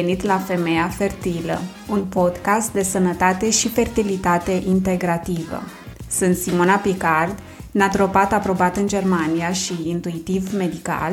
[0.00, 5.62] venit la Femeia Fertilă, un podcast de sănătate și fertilitate integrativă.
[6.10, 7.38] Sunt Simona Picard,
[7.70, 11.12] naturopat aprobat în Germania și intuitiv medical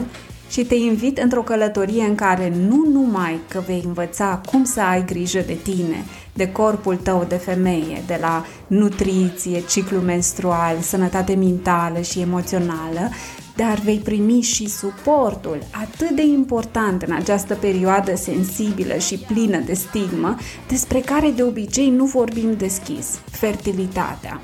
[0.50, 5.06] și te invit într-o călătorie în care nu numai că vei învăța cum să ai
[5.06, 6.04] grijă de tine,
[6.34, 13.10] de corpul tău de femeie, de la nutriție, ciclu menstrual, sănătate mentală și emoțională,
[13.56, 19.74] dar vei primi și suportul atât de important în această perioadă sensibilă și plină de
[19.74, 20.38] stigmă,
[20.68, 24.42] despre care de obicei nu vorbim deschis, fertilitatea.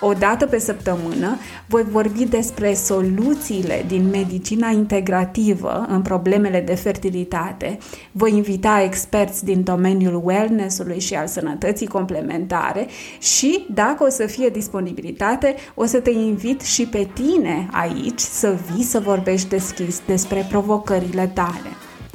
[0.00, 7.78] O dată pe săptămână voi vorbi despre soluțiile din medicina integrativă în problemele de fertilitate.
[8.12, 12.86] Voi invita experți din domeniul wellness-ului și al sănătății complementare
[13.18, 18.58] și, dacă o să fie disponibilitate, o să te invit și pe tine aici să
[18.72, 21.70] vii să vorbești deschis despre provocările tale.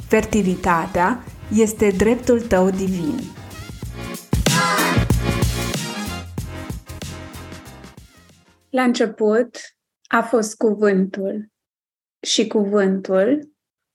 [0.08, 3.20] Fertilitatea este dreptul tău divin.
[8.70, 9.56] La început
[10.06, 11.50] a fost cuvântul
[12.20, 13.52] și cuvântul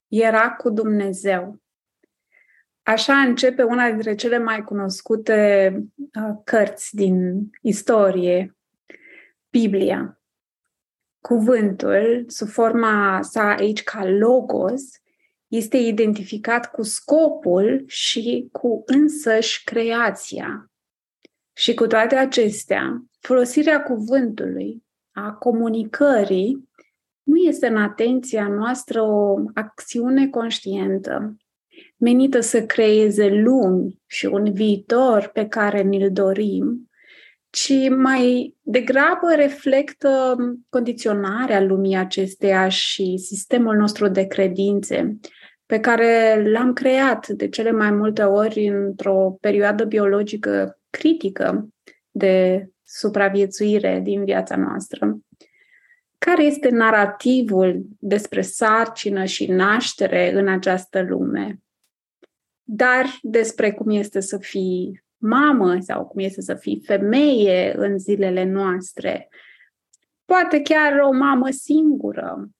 [0.08, 1.60] era cu Dumnezeu.
[2.82, 8.56] Așa începe una dintre cele mai cunoscute uh, cărți din istorie,
[9.50, 10.22] Biblia.
[11.20, 14.82] Cuvântul, sub forma sa aici ca logos,
[15.46, 20.70] este identificat cu scopul și cu însăși creația.
[21.52, 26.70] Și cu toate acestea, folosirea cuvântului, a comunicării,
[27.22, 31.36] nu este în atenția noastră o acțiune conștientă,
[31.96, 36.90] menită să creeze lumi și un viitor pe care ni-l dorim,
[37.50, 40.36] ci mai degrabă reflectă
[40.68, 45.18] condiționarea lumii acesteia și sistemul nostru de credințe,
[45.66, 51.68] pe care l-am creat de cele mai multe ori într-o perioadă biologică critică
[52.10, 55.18] de supraviețuire din viața noastră.
[56.18, 61.60] Care este narativul despre sarcină și naștere în această lume?
[62.62, 68.44] Dar despre cum este să fii mamă sau cum este să fii femeie în zilele
[68.44, 69.28] noastre.
[70.24, 72.50] Poate chiar o mamă singură,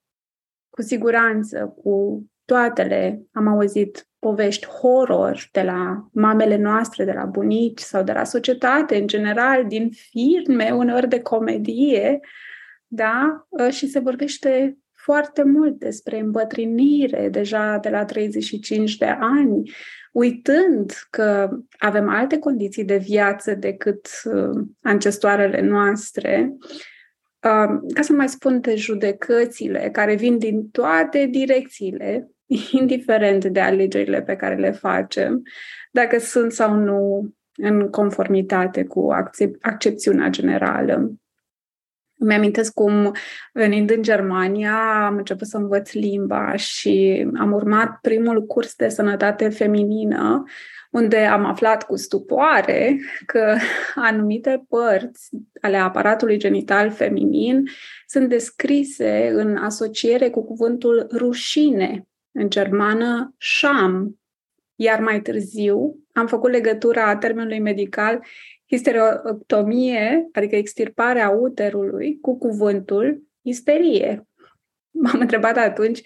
[0.70, 3.22] cu siguranță, cu toatele.
[3.32, 8.96] Am auzit povești horror de la mamele noastre, de la bunici sau de la societate
[8.96, 12.20] în general, din filme, uneori de comedie,
[12.86, 13.46] da?
[13.58, 19.70] Ă, și se vorbește foarte mult despre îmbătrânire deja de la 35 de ani,
[20.12, 24.50] uitând că avem alte condiții de viață decât ă,
[24.82, 26.56] ancestoarele noastre,
[27.44, 32.30] ă, ca să mai spun de judecățile care vin din toate direcțiile,
[32.80, 35.42] indiferent de alegerile pe care le facem,
[35.90, 41.12] dacă sunt sau nu în conformitate cu accep- accepțiunea generală.
[42.18, 43.12] Îmi amintesc cum,
[43.52, 49.48] venind în Germania, am început să învăț limba și am urmat primul curs de sănătate
[49.48, 50.42] feminină,
[50.90, 53.56] unde am aflat cu stupoare că
[53.94, 55.28] anumite părți
[55.60, 57.64] ale aparatului genital feminin
[58.06, 64.20] sunt descrise în asociere cu cuvântul rușine în germană sham,
[64.74, 68.24] iar mai târziu am făcut legătura termenului medical
[68.68, 74.26] histerectomie, adică extirparea uterului, cu cuvântul isterie.
[74.90, 76.02] M-am întrebat atunci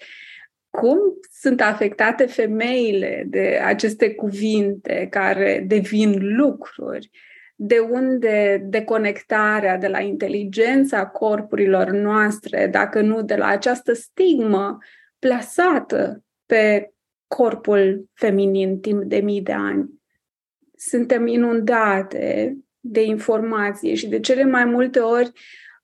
[0.69, 0.99] cum
[1.31, 7.09] sunt afectate femeile de aceste cuvinte care devin lucruri,
[7.55, 14.77] de unde deconectarea de la inteligența corpurilor noastre, dacă nu de la această stigmă
[15.19, 16.91] plasată pe
[17.27, 19.89] corpul feminin timp de mii de ani.
[20.75, 25.31] Suntem inundate de informație și de cele mai multe ori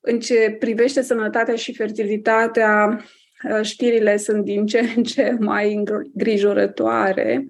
[0.05, 3.05] în ce privește sănătatea și fertilitatea,
[3.49, 7.47] uh, știrile sunt din ce în ce mai îngrijorătoare,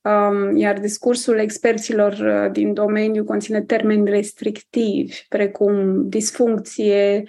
[0.00, 7.24] um, iar discursul experților uh, din domeniu conține termeni restrictivi, precum disfuncție,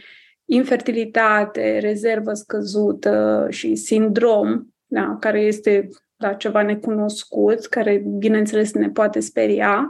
[0.53, 9.19] infertilitate, rezervă scăzută și sindrom, da, care este da, ceva necunoscut, care, bineînțeles, ne poate
[9.19, 9.89] speria.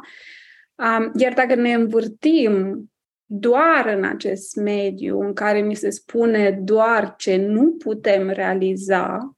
[1.15, 2.87] Iar dacă ne învârtim
[3.25, 9.35] doar în acest mediu în care mi se spune doar ce nu putem realiza,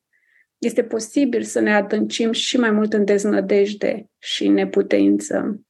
[0.58, 5.62] este posibil să ne adâncim și mai mult în deznădejde și neputință.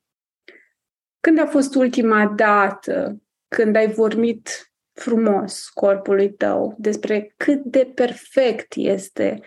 [1.20, 8.74] Când a fost ultima dată când ai vorbit frumos corpului tău, despre cât de perfect
[8.76, 9.40] este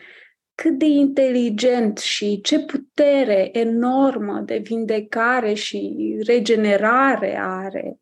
[0.55, 5.97] cât de inteligent și ce putere enormă de vindecare și
[6.27, 7.99] regenerare are.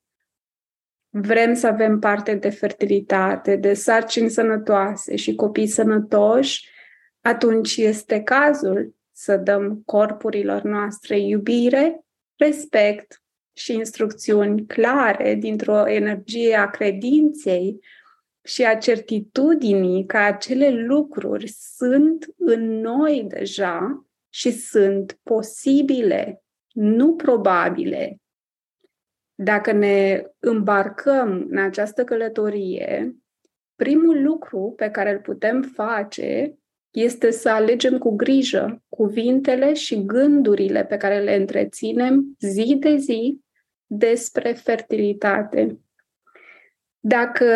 [1.09, 6.69] Vrem să avem parte de fertilitate, de sarcini sănătoase și copii sănătoși,
[7.21, 12.05] atunci este cazul să dăm corpurilor noastre iubire,
[12.37, 13.23] respect
[13.57, 17.81] și instrucțiuni clare dintr-o energie a credinței
[18.45, 26.43] și a certitudinii că acele lucruri sunt în noi deja și sunt posibile,
[26.73, 28.21] nu probabile.
[29.35, 33.17] Dacă ne îmbarcăm în această călătorie,
[33.75, 36.59] primul lucru pe care îl putem face
[36.91, 43.45] este să alegem cu grijă cuvintele și gândurile pe care le întreținem zi de zi
[43.87, 45.79] despre fertilitate.
[46.99, 47.47] Dacă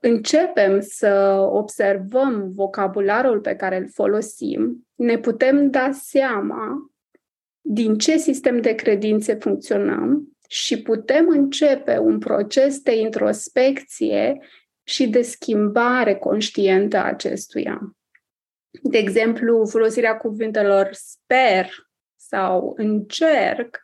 [0.00, 6.90] începem să observăm vocabularul pe care îl folosim, ne putem da seama
[7.60, 14.40] din ce sistem de credințe funcționăm și putem începe un proces de introspecție
[14.82, 17.96] și de schimbare conștientă a acestuia.
[18.82, 21.70] De exemplu, folosirea cuvintelor sper
[22.16, 23.80] sau încerc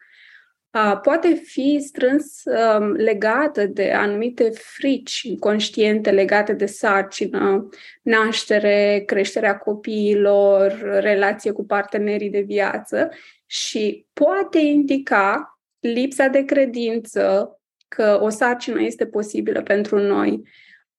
[1.03, 7.69] poate fi strâns um, legată de anumite frici conștiente legate de sarcină,
[8.03, 13.09] naștere, creșterea copiilor, relație cu partenerii de viață
[13.47, 17.51] și poate indica lipsa de credință
[17.89, 20.43] că o sarcină este posibilă pentru noi.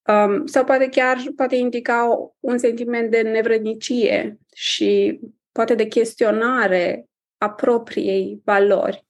[0.07, 2.07] Um, sau poate chiar poate indica
[2.39, 5.19] un sentiment de nevrednicie și
[5.51, 7.05] poate de chestionare
[7.37, 9.05] a propriei valori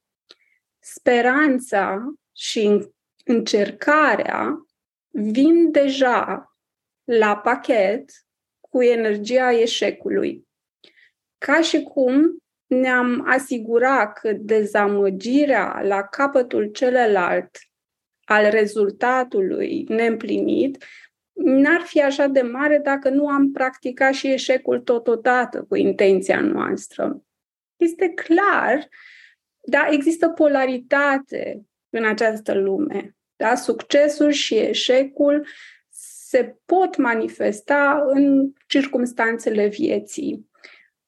[0.85, 2.89] speranța și
[3.25, 4.65] încercarea
[5.09, 6.55] vin deja
[7.03, 8.11] la pachet
[8.59, 10.47] cu energia eșecului.
[11.37, 17.57] Ca și cum ne-am asigurat că dezamăgirea la capătul celălalt
[18.23, 20.83] al rezultatului neîmplinit
[21.33, 27.23] n-ar fi așa de mare dacă nu am practicat și eșecul totodată cu intenția noastră.
[27.75, 28.89] Este clar
[29.65, 33.15] da, există polaritate în această lume.
[33.35, 33.55] Da?
[33.55, 35.47] Succesul și eșecul
[35.89, 40.49] se pot manifesta în circumstanțele vieții.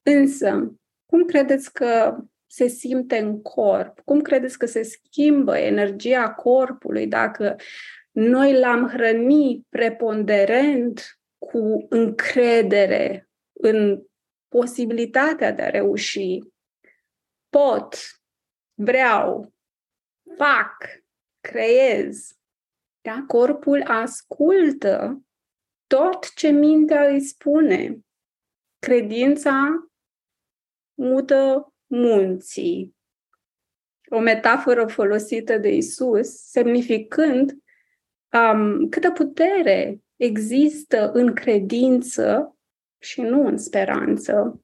[0.01, 0.75] Însă,
[1.05, 2.17] cum credeți că
[2.47, 3.99] se simte în corp?
[4.05, 7.55] Cum credeți că se schimbă energia corpului dacă
[8.11, 14.03] noi l-am hrănit preponderent cu încredere în
[14.47, 16.39] posibilitatea de a reuși?
[17.49, 17.95] Pot,
[18.77, 19.53] vreau,
[20.37, 20.77] fac,
[21.39, 22.37] creez.
[23.01, 23.23] Da?
[23.27, 25.21] Corpul ascultă
[25.87, 27.99] tot ce mintea îi spune.
[28.79, 29.87] Credința
[30.93, 32.95] mută munții.
[34.09, 37.57] O metaforă folosită de Isus, semnificând
[38.31, 42.57] um, câtă putere există în credință
[42.99, 44.61] și nu în speranță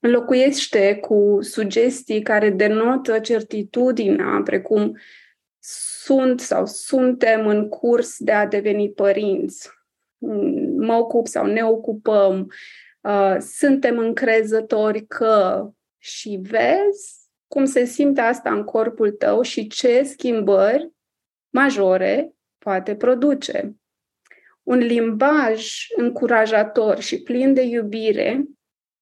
[0.00, 4.96] înlocuiește cu sugestii care denotă certitudinea, precum
[6.02, 9.70] sunt sau suntem în curs de a deveni părinți,
[10.76, 12.50] mă ocup sau ne ocupăm,
[13.00, 20.02] uh, suntem încrezători că și vezi cum se simte asta în corpul tău și ce
[20.02, 20.90] schimbări
[21.50, 23.76] majore poate produce.
[24.62, 28.44] Un limbaj încurajator și plin de iubire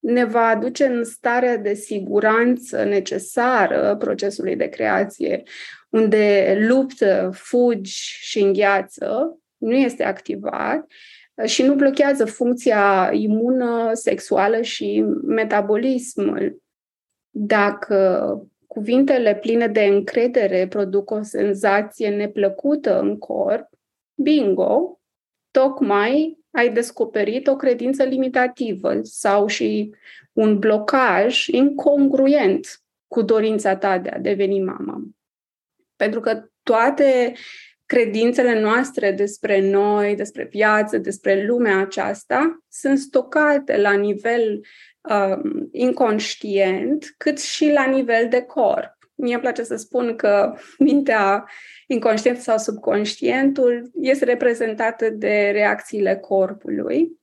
[0.06, 5.42] ne va aduce în starea de siguranță necesară procesului de creație,
[5.90, 10.86] unde luptă, fugi și îngheață, nu este activat
[11.44, 16.62] și nu blochează funcția imună, sexuală și metabolismul.
[17.30, 23.68] Dacă cuvintele pline de încredere produc o senzație neplăcută în corp,
[24.14, 25.00] bingo,
[25.50, 29.94] tocmai ai descoperit o credință limitativă sau și
[30.32, 35.02] un blocaj incongruent cu dorința ta de a deveni mamă.
[35.96, 37.32] Pentru că toate
[37.86, 44.60] credințele noastre despre noi, despre viață, despre lumea aceasta sunt stocate la nivel
[45.00, 48.95] um, inconștient, cât și la nivel de corp.
[49.16, 51.48] Mie îmi place să spun că mintea
[51.86, 57.20] inconștientul sau subconștientul este reprezentată de reacțiile corpului,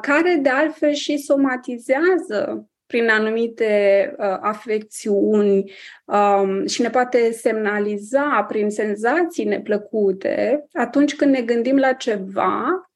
[0.00, 5.72] care de altfel și somatizează prin anumite uh, afecțiuni
[6.04, 12.90] um, și ne poate semnaliza prin senzații neplăcute atunci când ne gândim la ceva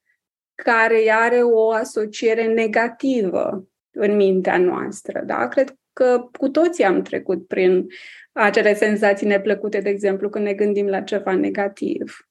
[0.54, 5.22] care are o asociere negativă în mintea noastră.
[5.26, 5.48] Da?
[5.48, 7.86] Cred că cu toții am trecut prin
[8.32, 12.28] acele senzații neplăcute, de exemplu, când ne gândim la ceva negativ.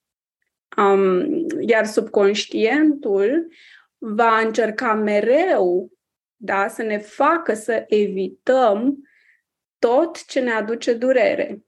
[0.77, 3.47] Um, iar subconștientul
[3.97, 5.91] va încerca mereu
[6.35, 8.97] da, să ne facă să evităm
[9.79, 11.63] tot ce ne aduce durere.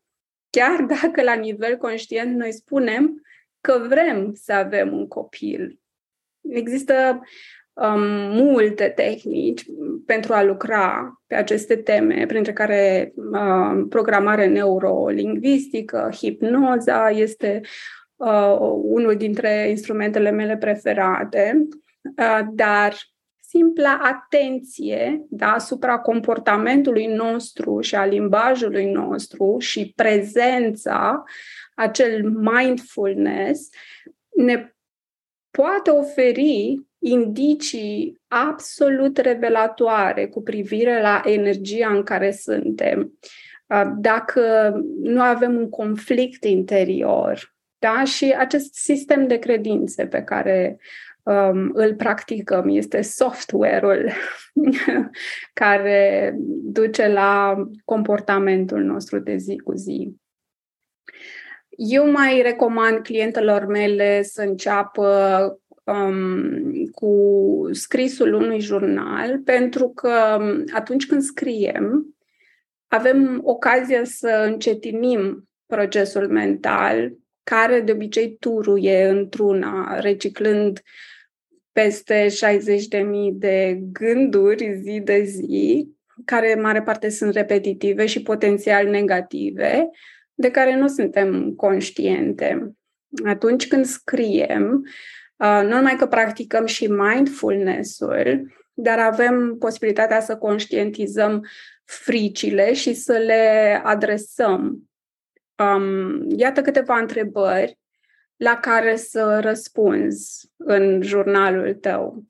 [0.50, 3.22] Chiar dacă la nivel conștient noi spunem
[3.62, 5.80] că vrem să avem un copil.
[6.42, 7.22] Există
[7.80, 8.02] um,
[8.36, 9.66] multe tehnici
[10.06, 17.62] pentru a lucra pe aceste teme, printre care uh, programare neurolingvistică, hipnoza este
[18.16, 21.68] uh, unul dintre instrumentele mele preferate,
[22.18, 22.94] uh, dar
[23.50, 31.24] simpla atenție da, asupra comportamentului nostru și a limbajului nostru și prezența,
[31.76, 33.70] acel mindfulness,
[34.36, 34.74] ne
[35.52, 43.20] poate oferi indicii absolut revelatoare cu privire la energia în care suntem.
[43.98, 48.04] Dacă nu avem un conflict interior, da?
[48.04, 50.80] și acest sistem de credințe pe care
[51.24, 54.12] um, îl practicăm este software-ul
[55.62, 60.16] care duce la comportamentul nostru de zi cu zi.
[61.70, 65.60] Eu mai recomand clientelor mele să înceapă
[65.92, 72.16] um, cu scrisul unui jurnal, pentru că um, atunci când scriem,
[72.88, 80.82] avem ocazia să încetinim procesul mental, care de obicei turuie într-una, reciclând
[81.72, 85.88] peste 60.000 de gânduri zi de zi,
[86.26, 89.90] care în mare parte sunt repetitive și potențial negative,
[90.34, 92.74] de care nu suntem conștiente.
[93.26, 94.90] Atunci când scriem, Uh,
[95.40, 101.46] nu numai că practicăm și mindfulness-ul, dar avem posibilitatea să conștientizăm
[101.84, 104.90] fricile și să le adresăm.
[105.58, 107.80] Um, iată câteva întrebări
[108.36, 112.24] la care să răspunzi în jurnalul tău.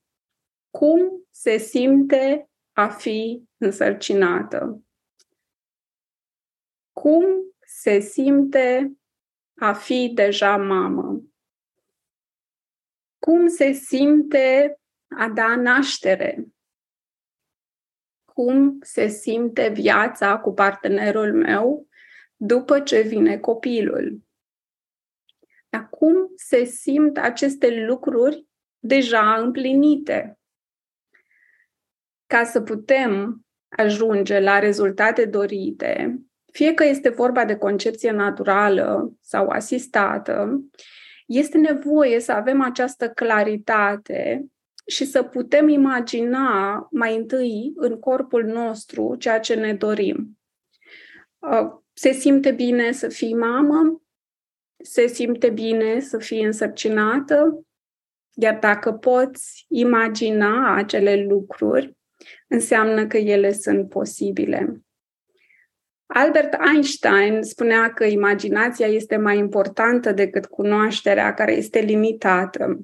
[0.70, 4.84] Cum se simte a fi însărcinată?
[6.94, 7.26] Cum
[7.60, 8.94] se simte
[9.56, 11.29] a fi deja mamă?
[13.20, 14.80] Cum se simte
[15.18, 16.46] a da naștere,
[18.26, 21.88] cum se simte viața cu partenerul meu
[22.36, 24.22] după ce vine copilul.
[25.70, 28.48] Dar cum se simt aceste lucruri
[28.80, 30.40] deja împlinite?
[32.26, 36.20] Ca să putem ajunge la rezultate dorite,
[36.52, 40.64] fie că este vorba de concepție naturală sau asistată,
[41.30, 44.46] este nevoie să avem această claritate
[44.86, 50.40] și să putem imagina mai întâi în corpul nostru ceea ce ne dorim.
[51.40, 54.02] Uh, se simte bine să fii mamă?
[54.84, 57.64] Se simte bine să fii însărcinată?
[58.34, 61.98] Iar dacă poți imagina acele lucruri,
[62.48, 64.84] înseamnă că ele sunt posibile.
[66.14, 72.80] Albert Einstein spunea că imaginația este mai importantă decât cunoașterea, care este limitată.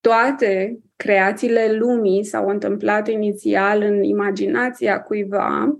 [0.00, 5.78] Toate creațiile lumii s-au întâmplat inițial în imaginația cuiva,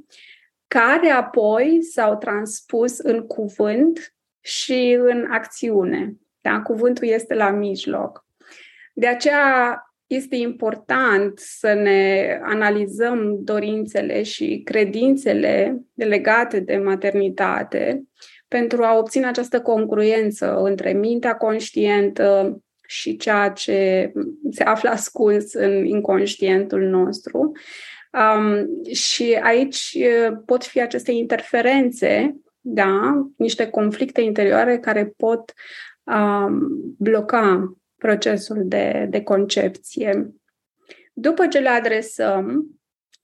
[0.66, 6.16] care apoi s-au transpus în cuvânt și în acțiune.
[6.40, 6.60] Da?
[6.60, 8.26] Cuvântul este la mijloc.
[8.92, 9.82] De aceea
[10.14, 18.02] este important să ne analizăm dorințele și credințele legate de maternitate
[18.48, 24.12] pentru a obține această congruență între mintea conștientă și ceea ce
[24.50, 27.52] se află ascuns în inconștientul nostru.
[28.12, 29.98] Um, și aici
[30.46, 35.52] pot fi aceste interferențe, da, niște conflicte interioare care pot
[36.02, 36.58] um,
[36.98, 40.34] bloca procesul de, de concepție.
[41.12, 42.66] După ce le adresăm,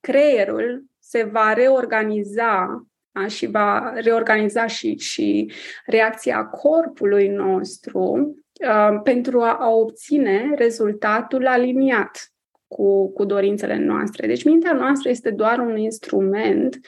[0.01, 5.53] creierul se va reorganiza a, și va reorganiza și, și
[5.87, 8.35] reacția corpului nostru
[8.67, 12.33] a, pentru a, a obține rezultatul aliniat
[12.67, 14.27] cu, cu dorințele noastre.
[14.27, 16.81] Deci mintea noastră este doar un instrument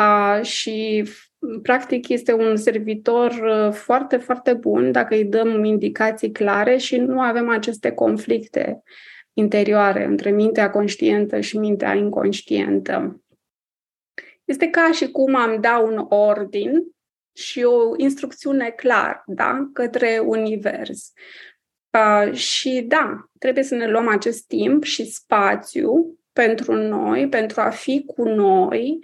[0.00, 1.08] a, și
[1.62, 7.20] practic este un servitor uh, foarte, foarte bun dacă îi dăm indicații clare și nu
[7.20, 8.82] avem aceste conflicte
[9.32, 13.22] interioare între mintea conștientă și mintea inconștientă.
[14.44, 16.82] Este ca și cum am da un ordin
[17.32, 21.12] și o instrucțiune clar da, către univers.
[21.90, 27.70] Uh, și da, trebuie să ne luăm acest timp și spațiu pentru noi, pentru a
[27.70, 28.98] fi cu noi,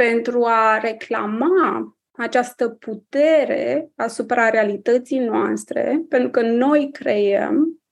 [0.00, 7.82] pentru a reclama această putere asupra realității noastre, pentru că noi creăm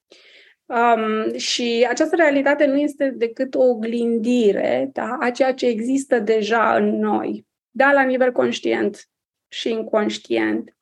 [0.67, 6.77] um, și această realitate nu este decât o oglindire da, a ceea ce există deja
[6.77, 9.09] în noi, da, la nivel conștient
[9.49, 10.77] și inconștient.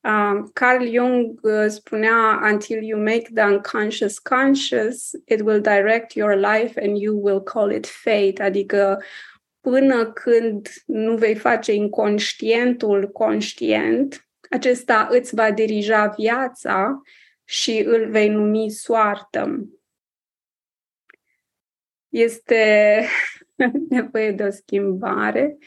[0.00, 6.36] Um, Carl Jung uh, spunea, until you make the unconscious conscious, it will direct your
[6.36, 9.02] life and you will call it fate, adică
[9.68, 17.02] până când nu vei face inconștientul conștient, acesta îți va dirija viața
[17.44, 19.68] și îl vei numi soartă.
[22.08, 23.04] Este
[23.88, 25.58] nevoie de o schimbare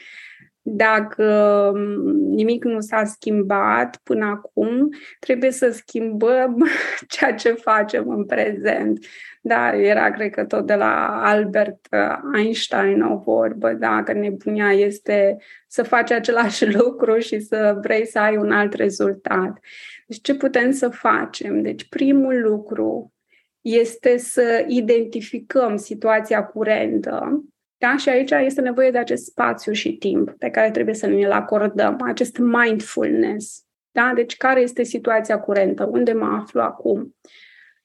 [0.62, 4.88] dacă mm, nimic nu s-a schimbat până acum,
[5.18, 6.66] trebuie să schimbăm
[7.08, 9.04] ceea ce facem în prezent.
[9.40, 11.88] Da, era, cred că tot de la Albert
[12.36, 18.18] Einstein o vorbă, da, că nebunia este să faci același lucru și să vrei să
[18.18, 19.58] ai un alt rezultat.
[20.06, 21.62] Deci ce putem să facem?
[21.62, 23.12] Deci primul lucru
[23.60, 27.44] este să identificăm situația curentă
[27.82, 27.96] da?
[27.96, 32.00] Și aici este nevoie de acest spațiu și timp pe care trebuie să ne-l acordăm,
[32.04, 33.64] acest mindfulness.
[33.90, 34.12] Da?
[34.14, 35.84] Deci care este situația curentă?
[35.84, 37.16] Unde mă aflu acum?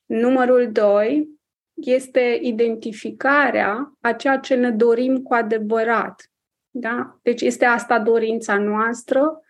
[0.06, 1.28] Numărul doi
[1.74, 6.32] este identificarea a ceea ce ne dorim cu adevărat.
[6.70, 7.20] Da?
[7.22, 9.42] Deci este asta dorința noastră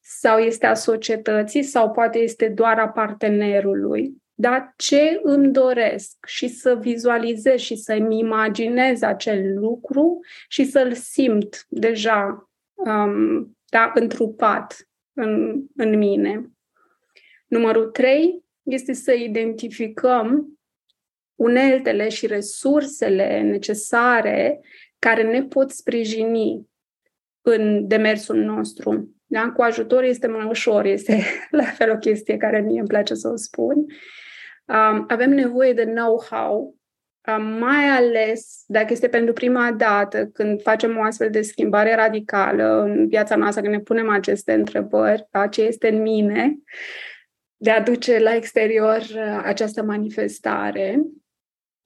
[0.00, 6.48] sau este a societății sau poate este doar a partenerului dar ce îmi doresc și
[6.48, 15.62] să vizualizez și să-mi imaginez acel lucru și să-l simt deja um, da, întrupat în,
[15.76, 16.50] în mine.
[17.46, 20.58] Numărul trei este să identificăm
[21.34, 24.60] uneltele și resursele necesare
[24.98, 26.68] care ne pot sprijini
[27.40, 29.14] în demersul nostru.
[29.26, 29.50] Da?
[29.50, 33.28] Cu ajutor este mai ușor, este la fel o chestie care mie îmi place să
[33.28, 33.86] o spun.
[34.68, 36.76] Um, avem nevoie de know-how,
[37.28, 42.82] um, mai ales dacă este pentru prima dată când facem o astfel de schimbare radicală
[42.82, 46.58] în viața noastră, când ne punem aceste întrebări, da, ce este în mine,
[47.56, 51.02] de a duce la exterior uh, această manifestare.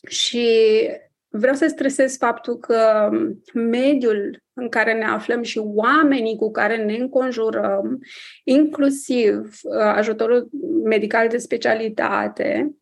[0.09, 0.89] Și
[1.29, 3.11] vreau să stresez faptul că
[3.55, 7.99] mediul în care ne aflăm și oamenii cu care ne înconjurăm,
[8.45, 10.49] inclusiv uh, ajutorul
[10.85, 12.75] medical de specialitate,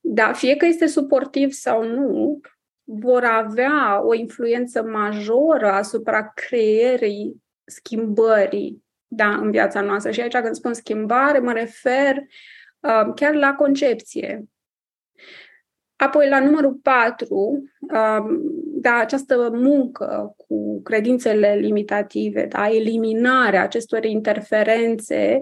[0.00, 2.40] da, fie că este suportiv sau nu,
[2.84, 10.10] vor avea o influență majoră asupra creierii schimbării da, în viața noastră.
[10.10, 12.16] Și aici când spun schimbare, mă refer
[12.80, 14.44] uh, chiar la concepție.
[15.96, 17.70] Apoi, la numărul 4, um,
[18.80, 25.40] da, această muncă cu credințele limitative, da, eliminarea acestor interferențe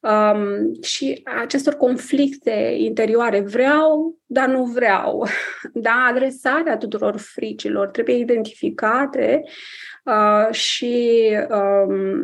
[0.00, 3.40] um, și acestor conflicte interioare.
[3.40, 5.26] Vreau, dar nu vreau.
[5.72, 9.42] Da, adresarea tuturor fricilor trebuie identificate
[10.04, 12.20] uh, și um,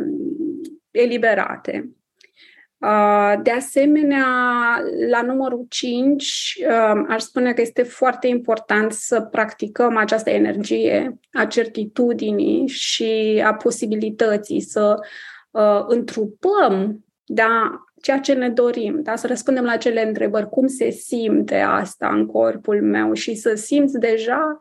[0.90, 1.88] eliberate.
[3.42, 4.26] De asemenea,
[5.10, 6.58] la numărul 5,
[7.08, 14.60] aș spune că este foarte important să practicăm această energie a certitudinii și a posibilității
[14.60, 14.98] să
[15.86, 19.16] întrupăm da, ceea ce ne dorim, da?
[19.16, 23.98] să răspundem la cele întrebări, cum se simte asta în corpul meu și să simți
[23.98, 24.58] deja,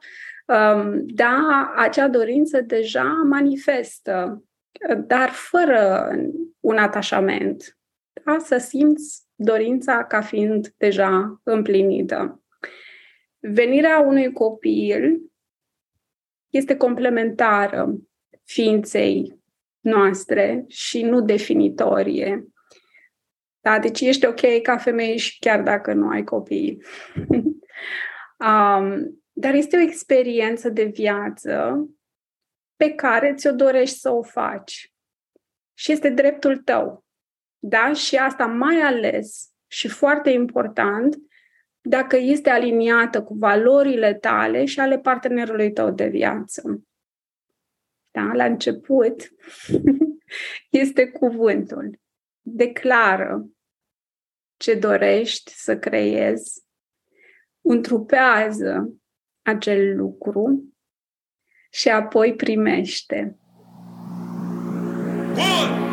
[0.95, 4.43] da, acea dorință deja manifestă,
[5.07, 6.09] dar fără
[6.59, 7.77] un atașament
[8.25, 8.37] da?
[8.39, 12.43] să simți dorința ca fiind deja împlinită.
[13.39, 15.21] Venirea unui copil
[16.49, 17.95] este complementară
[18.43, 19.41] ființei
[19.79, 22.47] noastre și nu definitorie.
[23.59, 26.83] Da, deci ești ok ca femeie și chiar dacă nu ai copii.
[28.47, 31.85] um, dar este o experiență de viață
[32.75, 34.93] pe care ți-o dorești să o faci.
[35.73, 37.02] Și este dreptul tău.
[37.65, 37.93] Da?
[37.93, 41.17] Și asta mai ales și foarte important,
[41.81, 46.83] dacă este aliniată cu valorile tale și ale partenerului tău de viață.
[48.11, 48.31] Da?
[48.33, 49.33] La început
[50.83, 51.99] este cuvântul.
[52.41, 53.49] Declară
[54.57, 56.63] ce dorești să creezi,
[57.61, 58.93] întrupează
[59.41, 60.73] acel lucru
[61.71, 63.37] și apoi primește.
[65.35, 65.92] One, two.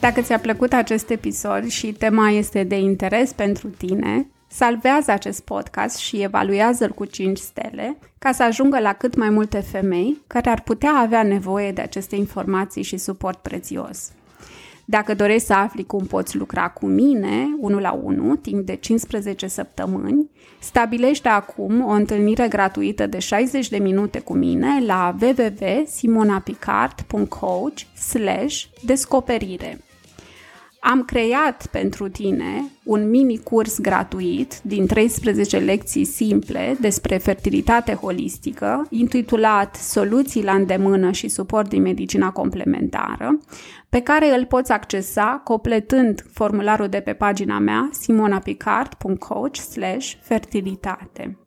[0.00, 5.96] Dacă ți-a plăcut acest episod și tema este de interes pentru tine, salvează acest podcast
[5.96, 10.62] și evaluează-l cu 5 stele ca să ajungă la cât mai multe femei care ar
[10.62, 14.12] putea avea nevoie de aceste informații și suport prețios.
[14.84, 19.46] Dacă dorești să afli cum poți lucra cu mine, unul la unul, timp de 15
[19.46, 27.80] săptămâni, stabilește acum o întâlnire gratuită de 60 de minute cu mine la www.simonapicard.coach
[28.84, 29.78] descoperire.
[30.90, 38.86] Am creat pentru tine un mini curs gratuit din 13 lecții simple despre fertilitate holistică,
[38.90, 43.38] intitulat Soluții la îndemână și suport din medicina complementară,
[43.88, 49.56] pe care îl poți accesa completând formularul de pe pagina mea simonapicard.coach
[50.20, 51.38] fertilitate.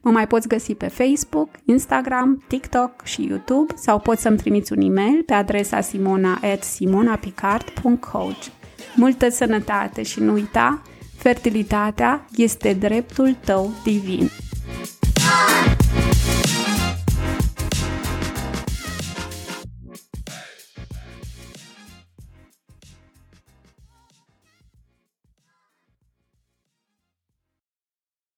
[0.00, 4.80] Mă mai poți găsi pe Facebook, Instagram, TikTok și YouTube sau poți să-mi trimiți un
[4.80, 8.57] e-mail pe adresa simona.simonapicard.coach
[8.98, 10.82] multă sănătate și nu uita,
[11.16, 14.30] fertilitatea este dreptul tău divin.
[15.14, 15.77] Ah!